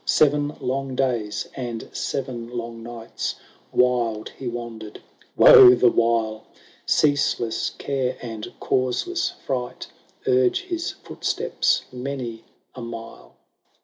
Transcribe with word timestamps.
Seven 0.03 0.57
long 0.59 0.95
days, 0.95 1.47
and 1.55 1.87
seven 1.93 2.49
long 2.49 2.81
nights, 2.81 3.35
Wild 3.71 4.29
he 4.29 4.47
wandered, 4.47 4.99
woe 5.37 5.75
the 5.75 5.91
while! 5.91 6.47
Ceaseless 6.87 7.69
care, 7.77 8.17
and 8.19 8.51
causeless 8.59 9.29
fright, 9.45 9.85
Urge 10.25 10.61
his 10.61 10.89
footsteps 10.89 11.83
many 11.93 12.43
a 12.73 12.81
mile. 12.81 13.35